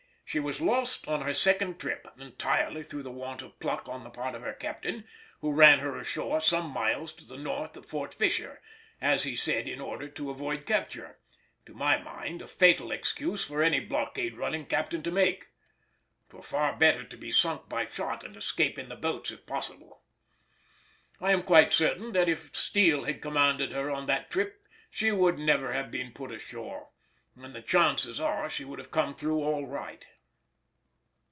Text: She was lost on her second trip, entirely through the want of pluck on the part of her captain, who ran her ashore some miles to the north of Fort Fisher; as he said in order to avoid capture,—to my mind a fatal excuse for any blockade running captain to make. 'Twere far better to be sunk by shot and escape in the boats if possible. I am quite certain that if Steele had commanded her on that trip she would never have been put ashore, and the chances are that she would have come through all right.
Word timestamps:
She 0.25 0.39
was 0.39 0.61
lost 0.61 1.09
on 1.09 1.23
her 1.23 1.33
second 1.33 1.77
trip, 1.77 2.07
entirely 2.17 2.83
through 2.83 3.03
the 3.03 3.11
want 3.11 3.41
of 3.41 3.59
pluck 3.59 3.89
on 3.89 4.05
the 4.05 4.09
part 4.09 4.33
of 4.33 4.41
her 4.43 4.53
captain, 4.53 5.05
who 5.41 5.51
ran 5.51 5.79
her 5.79 5.99
ashore 5.99 6.39
some 6.39 6.67
miles 6.67 7.11
to 7.15 7.27
the 7.27 7.35
north 7.35 7.75
of 7.75 7.85
Fort 7.85 8.13
Fisher; 8.13 8.61
as 9.01 9.23
he 9.25 9.35
said 9.35 9.67
in 9.67 9.81
order 9.81 10.07
to 10.07 10.29
avoid 10.29 10.65
capture,—to 10.65 11.73
my 11.73 11.97
mind 11.97 12.41
a 12.41 12.47
fatal 12.47 12.93
excuse 12.93 13.43
for 13.45 13.61
any 13.61 13.81
blockade 13.81 14.37
running 14.37 14.63
captain 14.63 15.03
to 15.03 15.11
make. 15.11 15.47
'Twere 16.29 16.41
far 16.41 16.77
better 16.77 17.03
to 17.03 17.17
be 17.17 17.33
sunk 17.33 17.67
by 17.67 17.85
shot 17.89 18.23
and 18.23 18.37
escape 18.37 18.79
in 18.79 18.87
the 18.87 18.95
boats 18.95 19.31
if 19.31 19.45
possible. 19.45 20.01
I 21.19 21.33
am 21.33 21.43
quite 21.43 21.73
certain 21.73 22.13
that 22.13 22.29
if 22.29 22.55
Steele 22.55 23.03
had 23.03 23.21
commanded 23.21 23.73
her 23.73 23.91
on 23.91 24.05
that 24.05 24.31
trip 24.31 24.65
she 24.89 25.11
would 25.11 25.37
never 25.37 25.73
have 25.73 25.91
been 25.91 26.13
put 26.13 26.31
ashore, 26.31 26.87
and 27.35 27.53
the 27.53 27.61
chances 27.61 28.17
are 28.21 28.43
that 28.43 28.53
she 28.53 28.63
would 28.63 28.79
have 28.79 28.91
come 28.91 29.13
through 29.13 29.43
all 29.43 29.67
right. 29.67 30.07